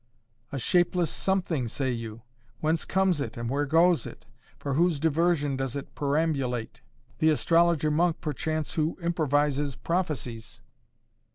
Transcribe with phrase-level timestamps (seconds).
[0.51, 2.23] "A shapeless something, say you?
[2.59, 4.25] Whence comes it and where goes it?
[4.57, 6.81] For whose diversion does it perambulate?"
[7.19, 10.63] "The astrologer monk perchance who improvises prophecies."